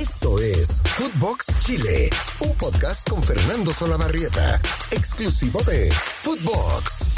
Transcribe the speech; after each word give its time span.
Esto 0.00 0.38
es 0.38 0.80
Footbox 0.96 1.58
Chile, 1.58 2.08
un 2.40 2.54
podcast 2.54 3.06
con 3.06 3.22
Fernando 3.22 3.70
Solabarrieta, 3.70 4.58
exclusivo 4.92 5.60
de 5.64 5.92
Footbox. 5.92 7.10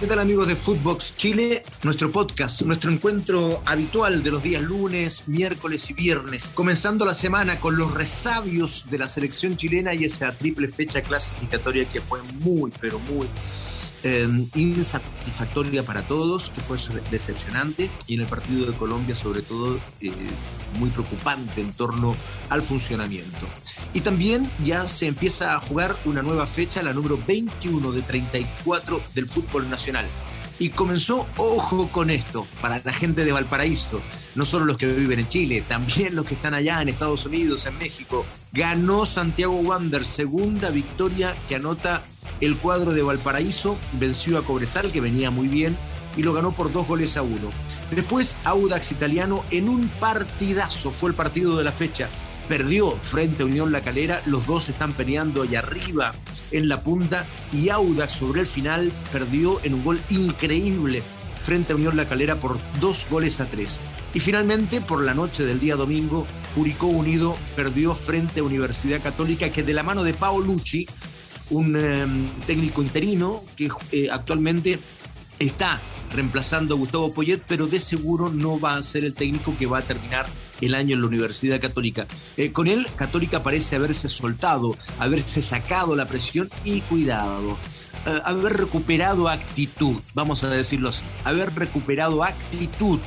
¿Qué 0.00 0.06
tal 0.06 0.20
amigos 0.20 0.46
de 0.46 0.56
Footbox 0.56 1.14
Chile? 1.18 1.64
Nuestro 1.82 2.10
podcast, 2.10 2.62
nuestro 2.62 2.90
encuentro 2.90 3.62
habitual 3.66 4.22
de 4.22 4.30
los 4.30 4.42
días 4.42 4.62
lunes, 4.62 5.24
miércoles 5.26 5.90
y 5.90 5.92
viernes, 5.92 6.50
comenzando 6.54 7.04
la 7.04 7.12
semana 7.12 7.60
con 7.60 7.76
los 7.76 7.92
resabios 7.92 8.86
de 8.90 8.96
la 8.96 9.08
selección 9.08 9.58
chilena 9.58 9.92
y 9.92 10.06
esa 10.06 10.32
triple 10.32 10.68
fecha 10.68 11.02
clasificatoria 11.02 11.84
que 11.84 12.00
fue 12.00 12.22
muy, 12.22 12.72
pero 12.80 12.98
muy 13.00 13.28
eh, 14.04 14.28
insatisfactoria 14.54 15.82
para 15.82 16.02
todos, 16.02 16.50
que 16.50 16.60
fue 16.60 16.78
decepcionante, 17.10 17.90
y 18.06 18.14
en 18.14 18.20
el 18.22 18.26
partido 18.26 18.66
de 18.66 18.76
Colombia 18.76 19.14
sobre 19.16 19.42
todo 19.42 19.78
eh, 20.00 20.12
muy 20.78 20.90
preocupante 20.90 21.60
en 21.60 21.72
torno 21.72 22.14
al 22.48 22.62
funcionamiento. 22.62 23.46
Y 23.94 24.00
también 24.00 24.48
ya 24.64 24.88
se 24.88 25.06
empieza 25.06 25.54
a 25.54 25.60
jugar 25.60 25.94
una 26.04 26.22
nueva 26.22 26.46
fecha, 26.46 26.82
la 26.82 26.92
número 26.92 27.18
21 27.26 27.92
de 27.92 28.02
34 28.02 29.00
del 29.14 29.28
fútbol 29.28 29.68
nacional. 29.70 30.06
Y 30.58 30.70
comenzó, 30.70 31.26
ojo 31.36 31.88
con 31.88 32.10
esto, 32.10 32.46
para 32.60 32.80
la 32.84 32.92
gente 32.92 33.24
de 33.24 33.32
Valparaíso, 33.32 34.00
no 34.34 34.44
solo 34.44 34.64
los 34.64 34.78
que 34.78 34.86
viven 34.86 35.20
en 35.20 35.28
Chile, 35.28 35.64
también 35.66 36.14
los 36.14 36.26
que 36.26 36.34
están 36.34 36.54
allá 36.54 36.80
en 36.80 36.88
Estados 36.88 37.26
Unidos, 37.26 37.66
en 37.66 37.78
México. 37.78 38.24
Ganó 38.52 39.06
Santiago 39.06 39.54
Wander, 39.54 40.04
segunda 40.04 40.70
victoria 40.70 41.34
que 41.48 41.56
anota 41.56 42.02
el 42.40 42.56
cuadro 42.56 42.92
de 42.92 43.02
Valparaíso, 43.02 43.76
venció 43.98 44.38
a 44.38 44.42
Cobresal, 44.42 44.92
que 44.92 45.00
venía 45.00 45.30
muy 45.30 45.48
bien, 45.48 45.76
y 46.16 46.22
lo 46.22 46.32
ganó 46.32 46.52
por 46.52 46.72
dos 46.72 46.86
goles 46.86 47.16
a 47.16 47.22
uno. 47.22 47.50
Después, 47.90 48.36
Audax 48.44 48.92
Italiano 48.92 49.44
en 49.50 49.68
un 49.68 49.86
partidazo, 50.00 50.90
fue 50.90 51.10
el 51.10 51.16
partido 51.16 51.56
de 51.56 51.64
la 51.64 51.72
fecha. 51.72 52.08
Perdió 52.48 52.90
frente 53.00 53.42
a 53.42 53.46
Unión 53.46 53.72
La 53.72 53.80
Calera, 53.80 54.20
los 54.26 54.46
dos 54.46 54.68
están 54.68 54.92
peleando 54.92 55.42
allá 55.42 55.60
arriba 55.60 56.12
en 56.50 56.68
la 56.68 56.80
punta 56.80 57.24
y 57.52 57.70
Audax 57.70 58.12
sobre 58.12 58.40
el 58.40 58.46
final 58.46 58.92
perdió 59.12 59.60
en 59.62 59.74
un 59.74 59.84
gol 59.84 60.00
increíble 60.10 61.02
frente 61.44 61.72
a 61.72 61.76
Unión 61.76 61.96
La 61.96 62.08
Calera 62.08 62.36
por 62.36 62.58
dos 62.80 63.06
goles 63.10 63.40
a 63.40 63.46
tres. 63.46 63.80
Y 64.14 64.20
finalmente, 64.20 64.80
por 64.80 65.02
la 65.02 65.14
noche 65.14 65.44
del 65.44 65.60
día 65.60 65.76
domingo, 65.76 66.26
Curicó 66.54 66.86
Unido 66.86 67.36
perdió 67.56 67.94
frente 67.94 68.40
a 68.40 68.44
Universidad 68.44 69.02
Católica 69.02 69.50
que 69.50 69.62
de 69.62 69.72
la 69.72 69.82
mano 69.82 70.04
de 70.04 70.14
Lucci, 70.44 70.86
un 71.50 71.76
em, 71.76 72.28
técnico 72.46 72.82
interino 72.82 73.42
que 73.56 73.70
eh, 73.92 74.08
actualmente 74.10 74.78
está 75.38 75.80
reemplazando 76.12 76.74
a 76.74 76.78
Gustavo 76.78 77.12
Poyet, 77.12 77.40
pero 77.46 77.66
de 77.66 77.80
seguro 77.80 78.30
no 78.30 78.60
va 78.60 78.76
a 78.76 78.82
ser 78.82 79.04
el 79.04 79.14
técnico 79.14 79.54
que 79.58 79.66
va 79.66 79.78
a 79.78 79.82
terminar 79.82 80.26
el 80.60 80.74
año 80.74 80.94
en 80.94 81.00
la 81.00 81.08
Universidad 81.08 81.60
Católica. 81.60 82.06
Eh, 82.36 82.52
con 82.52 82.68
él, 82.68 82.86
Católica 82.96 83.42
parece 83.42 83.76
haberse 83.76 84.08
soltado, 84.08 84.76
haberse 84.98 85.42
sacado 85.42 85.96
la 85.96 86.06
presión 86.06 86.48
y 86.64 86.80
cuidado. 86.82 87.56
Eh, 88.06 88.20
haber 88.24 88.54
recuperado 88.54 89.28
actitud, 89.28 90.00
vamos 90.14 90.42
a 90.44 90.50
decirlo 90.50 90.88
así, 90.88 91.04
haber 91.24 91.54
recuperado 91.54 92.24
actitud 92.24 92.98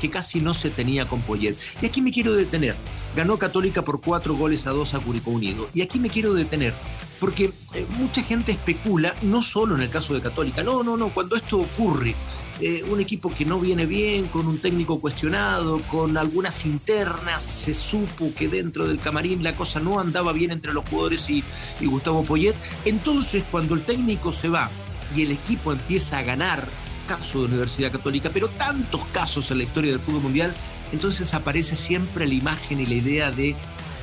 que 0.00 0.10
casi 0.10 0.40
no 0.40 0.54
se 0.54 0.70
tenía 0.70 1.06
con 1.06 1.20
Poyet. 1.22 1.56
Y 1.80 1.86
aquí 1.86 2.02
me 2.02 2.12
quiero 2.12 2.34
detener. 2.34 2.76
Ganó 3.16 3.38
Católica 3.38 3.82
por 3.82 4.00
cuatro 4.00 4.34
goles 4.34 4.66
a 4.66 4.70
dos 4.70 4.94
a 4.94 5.00
Curicó 5.00 5.30
Unido. 5.30 5.68
Y 5.72 5.82
aquí 5.82 5.98
me 5.98 6.10
quiero 6.10 6.34
detener 6.34 6.74
porque 7.18 7.50
eh, 7.74 7.86
mucha 7.98 8.22
gente 8.22 8.52
especula, 8.52 9.14
no 9.22 9.42
solo 9.42 9.74
en 9.74 9.82
el 9.82 9.90
caso 9.90 10.14
de 10.14 10.20
Católica, 10.20 10.62
no, 10.62 10.82
no, 10.82 10.96
no, 10.96 11.08
cuando 11.08 11.36
esto 11.36 11.58
ocurre, 11.58 12.14
eh, 12.60 12.84
un 12.88 13.00
equipo 13.00 13.32
que 13.34 13.44
no 13.44 13.60
viene 13.60 13.84
bien, 13.84 14.28
con 14.28 14.46
un 14.46 14.58
técnico 14.58 14.98
cuestionado, 15.00 15.78
con 15.90 16.16
algunas 16.16 16.64
internas, 16.64 17.42
se 17.42 17.74
supo 17.74 18.32
que 18.34 18.48
dentro 18.48 18.86
del 18.86 18.98
camarín 18.98 19.42
la 19.42 19.54
cosa 19.54 19.78
no 19.78 20.00
andaba 20.00 20.32
bien 20.32 20.50
entre 20.50 20.72
los 20.72 20.88
jugadores 20.88 21.28
y, 21.28 21.44
y 21.80 21.86
Gustavo 21.86 22.24
Poyet, 22.24 22.54
entonces 22.84 23.44
cuando 23.50 23.74
el 23.74 23.82
técnico 23.82 24.32
se 24.32 24.48
va 24.48 24.70
y 25.14 25.22
el 25.22 25.32
equipo 25.32 25.72
empieza 25.72 26.18
a 26.18 26.22
ganar, 26.22 26.66
caso 27.06 27.40
de 27.40 27.46
Universidad 27.46 27.92
Católica, 27.92 28.30
pero 28.32 28.48
tantos 28.48 29.04
casos 29.12 29.50
en 29.50 29.58
la 29.58 29.64
historia 29.64 29.92
del 29.92 30.00
fútbol 30.00 30.22
mundial, 30.22 30.54
entonces 30.92 31.34
aparece 31.34 31.76
siempre 31.76 32.26
la 32.26 32.34
imagen 32.34 32.80
y 32.80 32.86
la 32.86 32.94
idea 32.94 33.30
de 33.30 33.54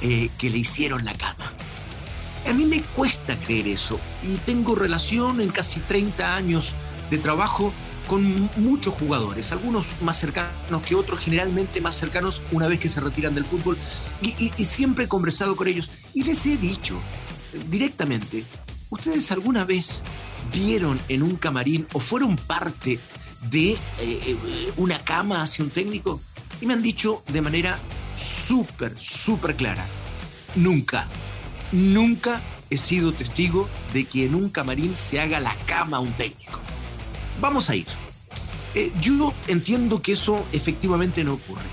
eh, 0.01 0.29
que 0.37 0.49
le 0.49 0.59
hicieron 0.59 1.05
la 1.05 1.13
cama. 1.13 1.53
A 2.47 2.53
mí 2.53 2.65
me 2.65 2.81
cuesta 2.81 3.37
creer 3.37 3.67
eso 3.67 3.99
y 4.21 4.35
tengo 4.37 4.75
relación 4.75 5.39
en 5.39 5.49
casi 5.49 5.79
30 5.79 6.35
años 6.35 6.75
de 7.09 7.17
trabajo 7.17 7.73
con 8.07 8.49
muchos 8.57 8.93
jugadores, 8.93 9.51
algunos 9.51 10.01
más 10.01 10.19
cercanos 10.19 10.81
que 10.85 10.95
otros, 10.95 11.19
generalmente 11.19 11.81
más 11.81 11.95
cercanos 11.95 12.41
una 12.51 12.67
vez 12.67 12.79
que 12.79 12.89
se 12.89 12.99
retiran 12.99 13.35
del 13.35 13.45
fútbol 13.45 13.77
y, 14.21 14.51
siempre 14.63 15.05
he 15.05 15.07
conversado 15.07 15.55
con 15.55 15.67
ellos 15.67 15.89
y 16.13 16.23
les 16.23 16.45
he 16.45 16.57
dicho 16.57 16.99
directamente, 17.69 18.43
¿ustedes 18.89 19.31
alguna 19.31 19.65
vez 19.65 20.01
vieron 20.51 20.99
en 21.09 21.23
un 21.23 21.35
camarín 21.35 21.87
o 21.93 21.99
fueron 21.99 22.35
parte 22.35 22.99
de 23.49 23.71
eh, 23.71 23.77
eh, 23.99 24.73
una 24.77 24.99
cama 24.99 25.41
hacia 25.41 25.63
un 25.63 25.71
técnico? 25.71 26.21
Y 26.61 26.65
me 26.65 26.73
han 26.73 26.81
dicho 26.81 27.23
de 27.27 27.41
manera 27.41 27.77
súper, 28.15 28.95
súper 28.99 29.55
clara, 29.55 29.85
nunca, 30.55 31.07
nunca 31.71 32.41
he 32.69 32.77
sido 32.77 33.11
testigo 33.11 33.69
de 33.93 34.05
que 34.05 34.25
en 34.25 34.35
un 34.35 34.49
camarín 34.49 34.95
se 34.95 35.19
haga 35.19 35.39
la 35.39 35.55
cama 35.65 35.97
a 35.97 35.99
un 35.99 36.13
técnico. 36.13 36.59
Vamos 37.39 37.69
a 37.69 37.75
ir. 37.75 37.87
Eh, 38.75 38.91
yo 38.99 39.33
entiendo 39.47 40.01
que 40.01 40.13
eso 40.13 40.43
efectivamente 40.51 41.23
no 41.23 41.33
ocurre. 41.33 41.63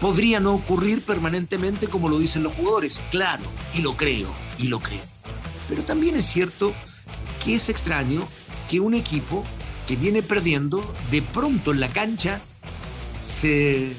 Podría 0.00 0.40
no 0.40 0.54
ocurrir 0.54 1.02
permanentemente 1.02 1.86
como 1.86 2.08
lo 2.08 2.18
dicen 2.18 2.42
los 2.42 2.54
jugadores, 2.54 3.00
claro, 3.10 3.44
y 3.74 3.82
lo 3.82 3.96
creo, 3.96 4.32
y 4.58 4.66
lo 4.66 4.80
creo. 4.80 5.02
Pero 5.68 5.84
también 5.84 6.16
es 6.16 6.26
cierto 6.26 6.74
que 7.44 7.54
es 7.54 7.68
extraño 7.68 8.26
que 8.68 8.80
un 8.80 8.94
equipo 8.94 9.44
que 9.86 9.96
viene 9.96 10.22
perdiendo, 10.22 10.80
de 11.10 11.22
pronto 11.22 11.70
en 11.72 11.80
la 11.80 11.88
cancha 11.88 12.40
se, 13.22 13.94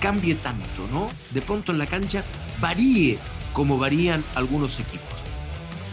cambie 0.00 0.34
tanto, 0.34 0.88
¿no? 0.90 1.08
De 1.30 1.42
pronto 1.42 1.72
en 1.72 1.78
la 1.78 1.86
cancha 1.86 2.24
varíe 2.60 3.18
como 3.52 3.78
varían 3.78 4.24
algunos 4.34 4.80
equipos. 4.80 5.08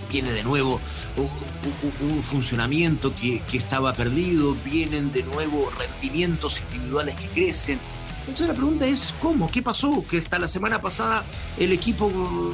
Viene 0.09 0.31
de 0.31 0.43
nuevo 0.43 0.79
un, 1.17 2.23
funcionamiento 2.23 3.13
que, 3.15 3.41
estaba 3.53 3.93
perdido, 3.93 4.55
vienen 4.65 5.11
de 5.11 5.23
nuevo 5.23 5.71
rendimientos 5.77 6.61
individuales 6.61 7.15
que 7.15 7.27
crecen. 7.27 7.79
Entonces 8.21 8.47
la 8.47 8.53
pregunta 8.53 8.85
es, 8.85 9.13
¿cómo? 9.21 9.49
¿Qué 9.49 9.61
pasó? 9.61 10.05
Que 10.07 10.17
hasta 10.17 10.39
la 10.39 10.47
semana 10.47 10.81
pasada 10.81 11.23
el 11.57 11.71
equipo 11.71 12.11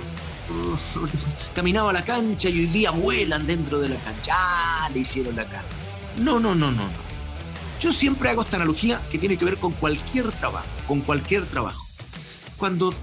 caminaba 1.55 1.89
a 1.89 1.93
la 1.93 2.03
cancha 2.03 2.49
y 2.49 2.59
hoy 2.59 2.67
día 2.67 2.91
vuelan 2.91 3.45
dentro 3.45 3.79
de 3.79 3.89
la 3.89 3.97
cancha. 3.97 4.33
Ah, 4.35 4.89
le 4.93 4.99
hicieron 4.99 5.35
la 5.35 5.45
cara. 5.45 5.63
No, 6.19 6.39
no, 6.39 6.55
no, 6.55 6.71
no. 6.71 6.83
Yo 7.79 7.91
siempre 7.91 8.29
hago 8.29 8.41
esta 8.41 8.55
analogía 8.55 9.01
que 9.11 9.17
tiene 9.17 9.37
que 9.37 9.45
ver 9.45 9.57
con 9.57 9.73
cualquier 9.73 10.31
trabajo, 10.31 10.67
con 10.87 11.01
cualquier 11.01 11.45
trabajo. 11.45 11.84
Cuando 12.57 12.91
eh, 12.91 12.95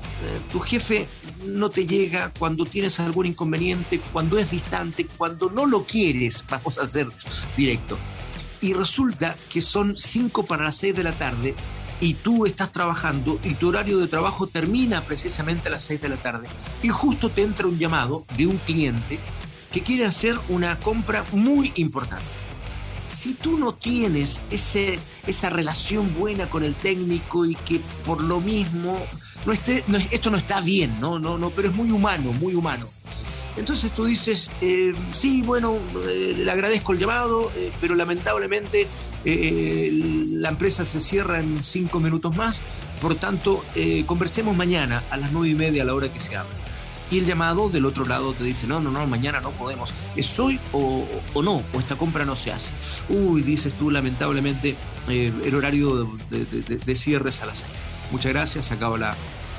tu 0.51 0.61
jefe 0.61 1.07
no 1.47 1.71
te 1.71 1.87
llega, 1.87 2.33
cuando 2.39 2.65
tienes 2.65 3.01
algún 3.01 3.27
inconveniente, 3.27 4.01
cuando 4.13 4.39
es 4.39 4.51
distante, 4.51 5.07
cuando 5.17 5.51
no 5.51 5.67
lo 5.67 5.85
quieres, 5.85 6.45
vamos 6.51 6.79
a 6.79 6.87
ser 6.87 7.09
directo. 7.57 7.99
Y 8.61 8.75
resulta 8.75 9.37
que 9.51 9.61
son 9.61 9.97
5 9.97 10.47
para 10.47 10.65
las 10.65 10.77
6 10.77 10.95
de 10.95 11.03
la 11.03 11.13
tarde 11.13 11.55
y 12.01 12.15
tú 12.15 12.47
estás 12.47 12.73
trabajando 12.73 13.39
y 13.45 13.55
tu 13.55 13.69
horario 13.69 13.99
de 13.99 14.09
trabajo 14.09 14.49
termina 14.49 15.03
precisamente 15.03 15.69
a 15.69 15.73
las 15.73 15.85
6 15.85 16.01
de 16.03 16.09
la 16.09 16.17
tarde 16.17 16.49
y 16.83 16.89
justo 16.89 17.29
te 17.29 17.43
entra 17.43 17.69
un 17.69 17.79
llamado 17.79 18.25
de 18.37 18.47
un 18.47 18.57
cliente 18.59 19.21
que 19.73 19.83
quiere 19.83 20.05
hacer 20.05 20.37
una 20.49 20.79
compra 20.79 21.25
muy 21.33 21.73
importante. 21.77 22.25
Si 23.07 23.35
tú 23.35 23.57
no 23.57 23.73
tienes 23.75 24.41
ese, 24.51 24.99
esa 25.27 25.51
relación 25.51 26.13
buena 26.15 26.49
con 26.49 26.65
el 26.65 26.75
técnico 26.75 27.45
y 27.47 27.55
que 27.55 27.81
por 28.05 28.23
lo 28.23 28.41
mismo 28.41 28.99
no 29.45 29.53
esto 29.53 30.31
no 30.31 30.37
está 30.37 30.61
bien, 30.61 31.01
no, 31.01 31.19
no, 31.19 31.39
no, 31.39 31.51
pero 31.51 31.69
es 31.69 31.75
muy 31.75 31.91
humano, 31.91 32.33
muy 32.35 32.55
humano. 32.55 32.89
Entonces 33.57 33.93
tú 33.93 34.05
dices, 34.05 34.51
eh, 34.61 34.95
sí, 35.13 35.43
bueno, 35.43 35.77
eh, 36.09 36.35
le 36.39 36.51
agradezco 36.51 36.93
el 36.93 36.99
llamado, 36.99 37.53
eh, 37.55 37.71
pero 37.81 37.95
lamentablemente 37.95 38.89
la 39.25 40.49
empresa 40.49 40.85
se 40.85 40.99
cierra 40.99 41.39
en 41.39 41.63
cinco 41.63 42.01
minutos 42.01 42.35
más, 42.35 42.61
por 43.01 43.15
tanto, 43.15 43.65
conversemos 44.07 44.57
mañana 44.57 45.05
a 45.11 45.17
las 45.17 45.31
nueve 45.31 45.51
y 45.51 45.55
media 45.55 45.83
a 45.83 45.85
la 45.87 45.95
hora 45.95 46.13
que 46.13 46.19
se 46.19 46.37
abra. 46.37 46.53
Y 47.09 47.19
el 47.19 47.27
llamado 47.27 47.69
del 47.69 47.85
otro 47.85 48.05
lado 48.05 48.33
te 48.33 48.43
dice, 48.43 48.67
no, 48.67 48.81
no, 48.81 48.91
no, 48.91 49.07
mañana 49.07 49.41
no 49.41 49.53
podemos, 49.53 49.95
es 50.17 50.41
hoy 50.41 50.59
o, 50.73 51.07
no, 51.41 51.63
o 51.73 51.79
esta 51.79 51.95
compra 51.95 52.25
no 52.25 52.35
se 52.35 52.51
hace. 52.51 52.73
Uy, 53.11 53.43
dices 53.43 53.73
tú, 53.79 53.93
lamentablemente, 53.93 54.75
el 55.07 55.55
horario 55.55 56.09
de, 56.31 56.79
de, 56.85 56.97
cierre 56.97 57.31
es 57.31 57.43
a 57.43 57.47
las 57.47 57.61
seis. 57.61 57.92
Muchas 58.13 58.33
gracias, 58.33 58.67
se 58.67 58.75
acaba 58.75 58.97
la, 58.99 59.17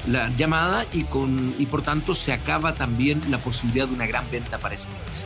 la 0.07 0.29
llamada 0.35 0.85
y, 0.93 1.03
con, 1.03 1.53
y 1.59 1.65
por 1.65 1.81
tanto 1.81 2.15
se 2.15 2.31
acaba 2.31 2.75
también 2.75 3.21
la 3.29 3.39
posibilidad 3.39 3.87
de 3.87 3.93
una 3.93 4.05
gran 4.05 4.29
venta 4.31 4.59
para 4.59 4.75
esa 4.75 4.89
empresa. 4.89 5.25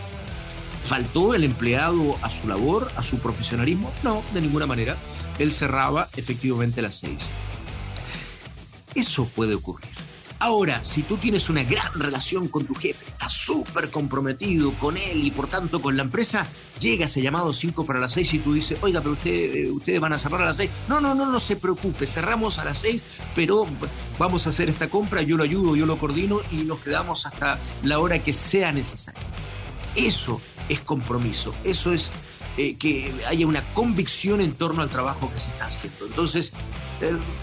¿Faltó 0.85 1.35
el 1.35 1.44
empleado 1.44 2.18
a 2.21 2.31
su 2.31 2.47
labor, 2.47 2.89
a 2.95 3.03
su 3.03 3.19
profesionalismo? 3.19 3.91
No, 4.03 4.24
de 4.33 4.39
ninguna 4.39 4.65
manera. 4.65 4.95
Él 5.38 5.51
cerraba 5.51 6.07
efectivamente 6.15 6.81
las 6.81 6.95
seis. 6.95 7.27
Eso 8.95 9.27
puede 9.27 9.53
ocurrir. 9.53 9.96
Ahora, 10.39 10.83
si 10.83 11.01
tú 11.01 11.17
tienes 11.17 11.49
una 11.49 11.63
gran 11.63 11.91
relación 11.99 12.47
con 12.47 12.65
tu 12.65 12.75
jefe, 12.75 13.05
estás 13.07 13.33
súper 13.33 13.89
comprometido 13.89 14.71
con 14.73 14.95
él 14.95 15.23
y 15.23 15.31
por 15.31 15.47
tanto 15.47 15.81
con 15.81 15.97
la 15.97 16.03
empresa, 16.03 16.47
llega 16.79 17.05
ese 17.05 17.23
llamado 17.23 17.53
5 17.53 17.85
para 17.85 17.99
las 17.99 18.13
6 18.13 18.35
y 18.35 18.39
tú 18.39 18.53
dices, 18.53 18.77
oiga, 18.81 19.01
pero 19.01 19.17
eh, 19.25 19.69
ustedes 19.71 19.99
van 19.99 20.13
a 20.13 20.19
cerrar 20.19 20.41
a 20.43 20.45
las 20.45 20.57
6. 20.57 20.69
No, 20.89 21.01
no, 21.01 21.15
no, 21.15 21.25
no 21.25 21.39
se 21.39 21.55
preocupe, 21.55 22.05
cerramos 22.05 22.59
a 22.59 22.65
las 22.65 22.79
6, 22.79 23.01
pero 23.33 23.67
vamos 24.19 24.45
a 24.45 24.51
hacer 24.51 24.69
esta 24.69 24.89
compra, 24.89 25.23
yo 25.23 25.37
lo 25.37 25.43
ayudo, 25.43 25.75
yo 25.75 25.87
lo 25.87 25.97
coordino 25.97 26.39
y 26.51 26.57
nos 26.57 26.79
quedamos 26.81 27.25
hasta 27.25 27.57
la 27.83 27.97
hora 27.97 28.23
que 28.23 28.33
sea 28.33 28.71
necesaria. 28.71 29.21
Eso 29.95 30.39
es 30.69 30.79
compromiso, 30.81 31.55
eso 31.63 31.91
es 31.91 32.11
eh, 32.57 32.75
que 32.75 33.11
haya 33.27 33.47
una 33.47 33.63
convicción 33.73 34.41
en 34.41 34.53
torno 34.53 34.83
al 34.83 34.89
trabajo 34.89 35.31
que 35.33 35.39
se 35.39 35.49
está 35.49 35.65
haciendo. 35.65 36.05
Entonces, 36.05 36.53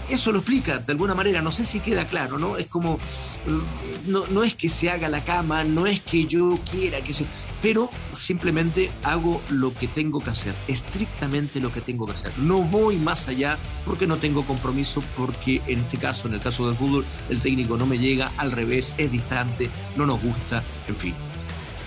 eso 0.09 0.31
lo 0.31 0.39
explica 0.39 0.79
de 0.79 0.91
alguna 0.91 1.15
manera, 1.15 1.41
no 1.41 1.51
sé 1.51 1.65
si 1.65 1.79
queda 1.79 2.05
claro, 2.07 2.37
¿no? 2.37 2.57
Es 2.57 2.67
como, 2.67 2.97
mm, 2.97 4.11
no, 4.11 4.27
no 4.27 4.43
es 4.43 4.55
que 4.55 4.69
se 4.69 4.89
haga 4.89 5.09
la 5.09 5.23
cama, 5.23 5.63
no 5.63 5.87
es 5.87 6.01
que 6.01 6.25
yo 6.25 6.55
quiera 6.71 7.01
que 7.01 7.13
se... 7.13 7.25
Pero 7.61 7.89
simplemente 8.15 8.91
hago 9.03 9.41
lo 9.49 9.73
que 9.73 9.87
tengo 9.87 10.19
que 10.19 10.29
hacer, 10.29 10.53
estrictamente 10.67 11.59
lo 11.59 11.71
que 11.71 11.81
tengo 11.81 12.05
que 12.05 12.11
hacer. 12.11 12.31
No 12.37 12.59
voy 12.59 12.97
más 12.97 13.27
allá 13.27 13.57
porque 13.85 14.05
no 14.05 14.17
tengo 14.17 14.45
compromiso, 14.45 15.01
porque 15.17 15.61
en 15.65 15.79
este 15.79 15.97
caso, 15.97 16.27
en 16.27 16.35
el 16.35 16.41
caso 16.41 16.67
del 16.67 16.75
fútbol, 16.75 17.05
el 17.29 17.41
técnico 17.41 17.77
no 17.77 17.87
me 17.87 17.97
llega, 17.97 18.31
al 18.37 18.51
revés, 18.51 18.93
es 18.97 19.11
distante, 19.11 19.69
no 19.95 20.05
nos 20.05 20.21
gusta, 20.21 20.61
en 20.87 20.95
fin. 20.95 21.15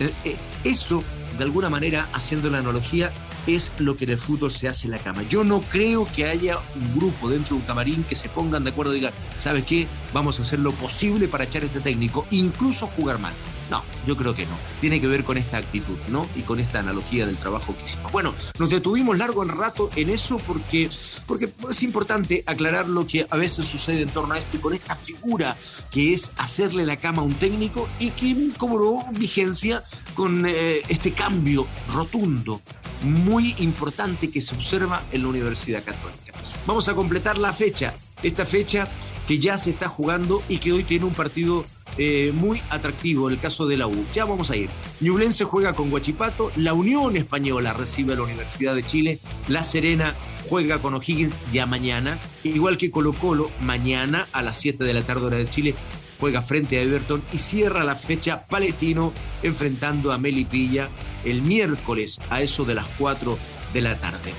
Eh, 0.01 0.37
eso 0.65 1.03
de 1.37 1.45
alguna 1.45 1.71
manera, 1.71 2.09
haciendo 2.13 2.51
la 2.51 2.59
analogía, 2.59 3.13
es 3.49 3.73
lo 3.79 3.97
que 3.97 4.05
en 4.05 4.11
el 4.11 4.19
fútbol 4.19 4.51
se 4.51 4.69
hace 4.69 4.87
en 4.87 4.93
la 4.93 4.99
cama. 4.99 5.23
Yo 5.29 5.45
no 5.45 5.61
creo 5.61 6.07
que 6.15 6.27
haya 6.27 6.59
un 6.75 6.99
grupo 6.99 7.29
dentro 7.29 7.57
de 7.57 7.63
un 7.63 7.67
camarín 7.67 8.05
que 8.05 8.15
se 8.15 8.29
pongan 8.29 8.65
de 8.65 8.71
acuerdo 8.71 8.93
y 8.93 8.97
digan, 8.97 9.13
¿sabes 9.37 9.65
qué? 9.65 9.87
Vamos 10.13 10.39
a 10.39 10.43
hacer 10.43 10.59
lo 10.59 10.73
posible 10.73 11.29
para 11.29 11.45
echar 11.45 11.63
a 11.63 11.67
este 11.67 11.81
técnico, 11.81 12.27
incluso 12.31 12.87
jugar 12.89 13.19
mal. 13.19 13.35
No, 13.71 13.85
yo 14.07 14.17
creo 14.17 14.35
que 14.35 14.47
no. 14.47 14.57
Tiene 14.81 15.01
que 15.01 15.07
ver 15.07 15.25
con 15.25 15.37
esta 15.37 15.59
actitud, 15.59 15.97
¿no? 16.09 16.27
Y 16.37 16.41
con 16.41 16.61
esta 16.61 16.79
analogía 16.81 17.27
del 17.27 17.37
trabajo 17.37 17.77
que 17.77 17.85
hicimos. 17.85 18.11
Bueno, 18.13 18.35
nos 18.59 18.71
detuvimos 18.71 19.19
largo 19.19 19.43
el 19.43 19.51
rato 19.51 19.91
en 19.97 20.11
eso 20.11 20.39
porque, 20.39 20.91
porque 21.27 21.53
es 21.69 21.83
importante 21.83 22.43
aclarar 22.47 22.89
lo 22.89 23.07
que 23.07 23.27
a 23.29 23.37
veces 23.37 23.67
sucede 23.67 24.03
en 24.03 24.09
torno 24.09 24.35
a 24.35 24.39
esto 24.39 24.57
y 24.57 24.61
con 24.61 24.75
esta 24.75 24.97
figura 24.97 25.57
que 25.91 26.13
es 26.13 26.33
hacerle 26.37 26.85
la 26.87 26.97
cama 26.97 27.23
a 27.23 27.25
un 27.25 27.35
técnico 27.35 27.89
y 27.99 28.11
que 28.11 28.51
cobró 28.57 29.05
vigencia 29.13 29.85
con 30.15 30.47
eh, 30.47 30.83
este 30.89 31.13
cambio 31.13 31.67
rotundo, 31.93 32.61
muy 33.03 33.55
importante 33.59 34.31
que 34.31 34.41
se 34.41 34.55
observa 34.55 35.03
en 35.13 35.23
la 35.23 35.29
Universidad 35.29 35.85
Católica. 35.85 36.33
Vamos 36.67 36.89
a 36.89 36.95
completar 36.95 37.39
la 37.39 37.53
fecha, 37.53 37.95
esta 38.23 38.45
fecha 38.45 38.89
que 39.27 39.39
ya 39.39 39.59
se 39.59 39.71
está 39.71 39.89
jugando 39.89 40.43
y 40.49 40.59
que 40.59 40.73
hoy 40.73 40.85
tiene 40.85 41.05
un 41.05 41.15
partido 41.15 41.65
eh, 41.99 42.33
muy 42.35 42.63
atractivo, 42.71 43.29
el 43.29 43.41
caso 43.41 43.67
de 43.67 43.77
la 43.77 43.87
U. 43.87 44.07
Ya 44.15 44.25
vamos 44.25 44.51
a 44.51 44.57
ir. 44.57 44.71
Ñublense 45.01 45.45
juega 45.45 45.75
con 45.75 45.91
Guachipato, 45.91 46.53
la 46.57 46.73
Unión 46.73 47.17
Española 47.17 47.73
recibe 47.73 48.13
a 48.15 48.17
la 48.17 48.23
Universidad 48.23 48.75
de 48.75 48.85
Chile, 48.85 49.19
La 49.49 49.65
Serena 49.65 50.15
juega 50.49 50.81
con 50.81 50.95
O'Higgins 50.95 51.37
ya 51.53 51.67
mañana, 51.67 52.19
igual 52.45 52.79
que 52.79 52.91
Colo 52.91 53.13
Colo, 53.13 53.51
mañana 53.61 54.27
a 54.33 54.43
las 54.43 54.59
7 54.59 54.85
de 54.85 54.95
la 54.95 55.03
tarde 55.03 55.27
hora 55.27 55.37
de 55.39 55.49
Chile, 55.49 55.75
juega 56.19 56.43
frente 56.43 56.79
a 56.79 56.83
Everton 56.83 57.23
y 57.33 57.39
cierra 57.39 57.85
la 57.85 57.95
fecha 57.95 58.45
Palestino 58.47 59.13
enfrentando 59.43 60.13
a 60.13 60.19
Melipilla 60.19 60.89
el 61.25 61.43
miércoles 61.43 62.21
a 62.31 62.41
eso 62.41 62.65
de 62.65 62.75
las 62.75 62.87
4 62.99 63.37
de 63.73 63.81
la 63.81 63.97
tarde. 63.97 64.33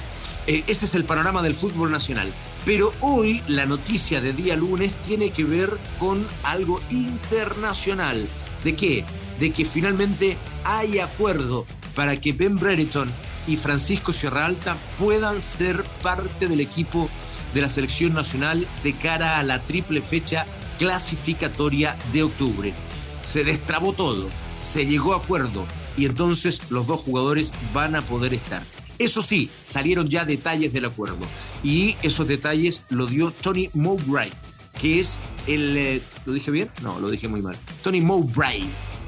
Eh, 0.47 0.63
ese 0.67 0.85
es 0.85 0.95
el 0.95 1.03
panorama 1.03 1.41
del 1.43 1.55
fútbol 1.55 1.91
nacional. 1.91 2.31
Pero 2.69 2.93
hoy 2.99 3.41
la 3.47 3.65
noticia 3.65 4.21
de 4.21 4.31
día 4.31 4.55
lunes 4.55 4.93
tiene 4.93 5.31
que 5.31 5.43
ver 5.43 5.71
con 5.97 6.27
algo 6.43 6.79
internacional. 6.91 8.27
¿De 8.63 8.75
qué? 8.75 9.03
De 9.39 9.51
que 9.51 9.65
finalmente 9.65 10.37
hay 10.63 10.99
acuerdo 10.99 11.65
para 11.95 12.21
que 12.21 12.31
Ben 12.31 12.59
Brereton 12.59 13.09
y 13.47 13.57
Francisco 13.57 14.13
Sierra 14.13 14.45
Alta 14.45 14.77
puedan 14.99 15.41
ser 15.41 15.83
parte 16.03 16.47
del 16.47 16.59
equipo 16.59 17.09
de 17.55 17.61
la 17.61 17.69
selección 17.69 18.13
nacional 18.13 18.67
de 18.83 18.93
cara 18.93 19.39
a 19.39 19.43
la 19.43 19.65
triple 19.65 20.01
fecha 20.01 20.45
clasificatoria 20.77 21.97
de 22.13 22.21
octubre. 22.21 22.71
Se 23.23 23.43
destrabó 23.43 23.93
todo, 23.93 24.29
se 24.61 24.85
llegó 24.85 25.15
a 25.15 25.17
acuerdo 25.17 25.65
y 25.97 26.05
entonces 26.05 26.61
los 26.69 26.85
dos 26.85 26.99
jugadores 26.99 27.51
van 27.73 27.95
a 27.95 28.03
poder 28.03 28.35
estar. 28.35 28.61
Eso 28.99 29.23
sí, 29.23 29.49
salieron 29.63 30.09
ya 30.09 30.25
detalles 30.25 30.73
del 30.73 30.83
acuerdo 30.83 31.19
y 31.63 31.95
esos 32.03 32.27
detalles 32.27 32.83
lo 32.89 33.07
dio 33.07 33.31
Tony 33.31 33.69
Mowbray, 33.73 34.29
que 34.79 34.99
es 34.99 35.17
el... 35.47 35.77
Eh, 35.77 36.01
¿Lo 36.25 36.33
dije 36.33 36.51
bien? 36.51 36.69
No, 36.83 36.99
lo 36.99 37.09
dije 37.09 37.29
muy 37.29 37.41
mal. 37.41 37.57
Tony 37.81 38.01
Mowbray. 38.01 38.65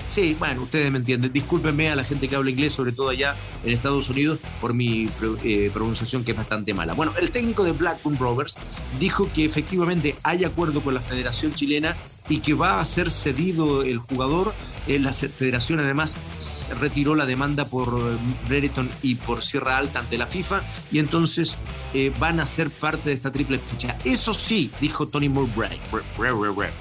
Sí, 0.09 0.35
bueno, 0.39 0.63
ustedes 0.63 0.91
me 0.91 0.97
entienden. 0.97 1.31
Discúlpenme 1.31 1.89
a 1.89 1.95
la 1.95 2.05
gente 2.05 2.27
que 2.27 2.35
habla 2.35 2.51
inglés, 2.51 2.73
sobre 2.73 2.93
todo 2.93 3.09
allá 3.09 3.35
en 3.63 3.73
Estados 3.73 4.09
Unidos, 4.09 4.39
por 4.59 4.73
mi 4.73 5.09
eh, 5.43 5.69
pronunciación 5.73 6.23
que 6.23 6.31
es 6.31 6.37
bastante 6.37 6.73
mala. 6.73 6.93
Bueno, 6.93 7.13
el 7.19 7.31
técnico 7.31 7.63
de 7.63 7.73
Blackburn 7.73 8.17
Rovers 8.17 8.57
dijo 8.99 9.29
que 9.33 9.45
efectivamente 9.45 10.15
hay 10.23 10.43
acuerdo 10.45 10.81
con 10.81 10.93
la 10.93 11.01
Federación 11.01 11.53
Chilena 11.53 11.95
y 12.31 12.39
que 12.39 12.53
va 12.53 12.79
a 12.79 12.85
ser 12.85 13.11
cedido 13.11 13.83
el 13.83 13.97
jugador. 13.97 14.53
Eh, 14.87 14.97
la 14.99 15.13
federación 15.13 15.79
además 15.79 16.17
retiró 16.79 17.13
la 17.13 17.25
demanda 17.25 17.65
por 17.65 17.89
eh, 17.89 18.17
Brereton 18.47 18.89
y 19.03 19.15
por 19.15 19.43
Sierra 19.43 19.77
Alta 19.77 19.99
ante 19.99 20.17
la 20.17 20.25
FIFA 20.25 20.63
y 20.91 20.97
entonces 20.97 21.57
eh, 21.93 22.11
van 22.19 22.39
a 22.39 22.47
ser 22.47 22.71
parte 22.71 23.09
de 23.09 23.15
esta 23.15 23.31
triple 23.31 23.59
ficha. 23.59 23.97
Eso 24.05 24.33
sí, 24.33 24.71
dijo 24.79 25.07
Tony 25.07 25.29
Mowbray, 25.29 25.79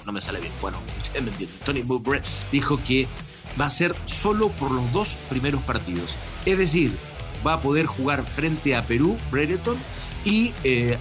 no 0.07 0.13
me 0.13 0.21
sale 0.21 0.41
bien, 0.41 0.53
bueno, 0.63 0.79
ustedes 1.03 1.25
me 1.25 1.31
entienden, 1.31 1.59
Tony 1.65 1.83
Mowbray 1.83 2.23
dijo 2.53 2.81
que 2.87 3.09
va 3.61 3.67
a 3.67 3.71
ser 3.71 3.95
solo 4.05 4.51
por 4.51 4.71
los 4.71 4.91
dos 4.93 5.17
primeros 5.29 5.63
partidos. 5.63 6.17
Es 6.47 6.57
decir, 6.57 6.93
va 7.45 7.55
a 7.55 7.61
poder 7.61 7.87
jugar 7.87 8.25
frente 8.25 8.77
a 8.77 8.87
Perú, 8.87 9.19
Brereton, 9.33 9.77
y 10.25 10.53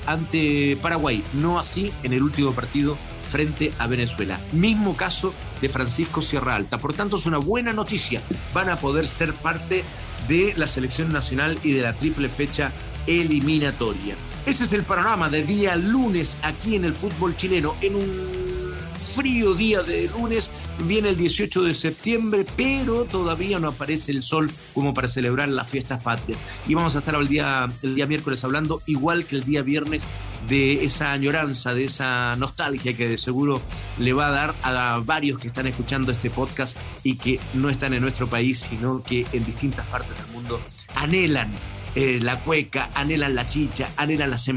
ante 0.06 0.78
Paraguay, 0.82 1.24
no 1.34 1.60
así 1.60 1.92
en 2.04 2.14
el 2.14 2.24
último 2.24 2.54
partido 2.54 2.98
frente 3.30 3.72
a 3.78 3.88
Venezuela. 3.88 4.40
Mismo 4.52 4.98
caso 4.98 5.34
de 5.62 5.70
Francisco 5.70 6.22
Sierra 6.22 6.56
Alta. 6.56 6.78
Por 6.78 6.94
tanto, 6.94 7.18
es 7.18 7.26
una 7.26 7.38
buena 7.38 7.74
noticia. 7.74 8.22
Van 8.54 8.70
a 8.70 8.78
poder 8.78 9.08
ser 9.08 9.34
parte 9.34 9.84
de 10.28 10.54
la 10.58 10.68
selección 10.68 11.10
nacional 11.10 11.60
y 11.64 11.72
de 11.74 11.82
la 11.82 11.94
triple 11.94 12.30
fecha 12.30 12.72
eliminatoria. 13.08 14.16
Ese 14.46 14.64
es 14.64 14.74
el 14.74 14.84
panorama 14.84 15.30
de 15.30 15.44
día 15.44 15.76
lunes 15.76 16.38
aquí 16.42 16.76
en 16.76 16.86
el 16.86 16.94
fútbol 16.94 17.36
chileno, 17.36 17.76
en 17.82 17.96
un 17.96 18.74
frío 19.16 19.54
día 19.54 19.84
de 19.84 20.08
lunes. 20.08 20.52
Viene 20.86 21.10
el 21.10 21.18
18 21.18 21.64
de 21.64 21.74
septiembre, 21.74 22.46
pero 22.56 23.04
todavía 23.04 23.60
no 23.60 23.68
aparece 23.68 24.12
el 24.12 24.24
sol 24.24 24.50
como 24.74 24.94
para 24.94 25.08
celebrar 25.08 25.50
las 25.50 25.70
fiestas 25.70 26.02
patrias. 26.02 26.40
Y 26.68 26.74
vamos 26.74 26.96
a 26.96 27.00
estar 27.00 27.16
el 27.16 27.28
día, 27.28 27.72
el 27.84 27.96
día 27.96 28.08
miércoles 28.08 28.44
hablando, 28.44 28.82
igual 28.86 29.26
que 29.26 29.36
el 29.36 29.44
día 29.44 29.62
viernes, 29.62 30.04
de 30.48 30.86
esa 30.86 31.12
añoranza, 31.12 31.74
de 31.74 31.84
esa 31.84 32.34
nostalgia 32.38 32.96
que 32.96 33.08
de 33.08 33.18
seguro 33.18 33.62
le 34.00 34.14
va 34.14 34.28
a 34.28 34.32
dar 34.32 34.56
a 34.64 35.02
varios 35.06 35.38
que 35.38 35.48
están 35.48 35.68
escuchando 35.68 36.12
este 36.12 36.30
podcast 36.30 36.78
y 37.04 37.18
que 37.18 37.40
no 37.54 37.70
están 37.70 37.94
en 37.94 38.02
nuestro 38.02 38.30
país, 38.30 38.60
sino 38.60 39.04
que 39.04 39.26
en 39.34 39.46
distintas 39.46 39.86
partes 39.88 40.18
del 40.18 40.28
mundo 40.28 40.60
anhelan 40.96 41.52
eh, 41.96 42.20
la 42.22 42.40
cueca, 42.40 42.92
anhelan 42.94 43.36
la 43.36 43.46
chicha, 43.46 43.90
anhelan 43.98 44.30
las, 44.30 44.50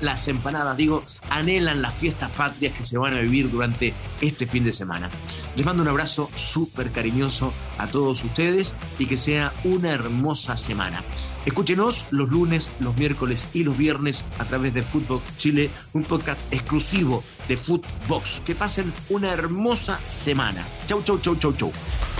las 0.00 0.28
empanadas, 0.28 0.76
digo, 0.76 1.02
anhelan 1.30 1.82
las 1.82 1.94
fiestas 1.94 2.30
patrias 2.30 2.76
que 2.76 2.82
se 2.82 2.98
van 2.98 3.16
a 3.16 3.20
vivir 3.20 3.50
durante 3.50 3.94
este 4.20 4.46
fin 4.46 4.64
de 4.64 4.72
semana. 4.72 5.10
Les 5.56 5.66
mando 5.66 5.82
un 5.82 5.88
abrazo 5.88 6.30
súper 6.34 6.90
cariñoso 6.92 7.52
a 7.78 7.86
todos 7.86 8.22
ustedes 8.24 8.74
y 8.98 9.06
que 9.06 9.16
sea 9.16 9.52
una 9.64 9.90
hermosa 9.90 10.56
semana. 10.56 11.02
Escúchenos 11.46 12.06
los 12.10 12.28
lunes, 12.28 12.72
los 12.80 12.96
miércoles 12.96 13.48
y 13.54 13.64
los 13.64 13.76
viernes 13.76 14.24
a 14.38 14.44
través 14.44 14.74
de 14.74 14.82
Footbox 14.82 15.36
Chile, 15.38 15.70
un 15.92 16.04
podcast 16.04 16.40
exclusivo 16.52 17.24
de 17.48 17.56
Footbox. 17.56 18.42
Que 18.44 18.54
pasen 18.54 18.92
una 19.08 19.32
hermosa 19.32 19.98
semana. 20.06 20.66
Chau, 20.86 21.02
chau, 21.02 21.18
chau, 21.18 21.36
chau, 21.36 21.52
chau. 21.54 21.72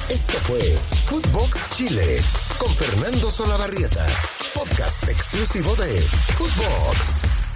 Esto 0.08 0.38
fue 0.38 0.60
Footbox 1.06 1.68
Chile 1.76 2.22
con 2.56 2.72
Fernando 2.72 3.30
Solabarrieta, 3.30 4.06
podcast 4.54 5.06
exclusivo 5.08 5.74
de 5.76 6.00
Footbox. 6.00 7.47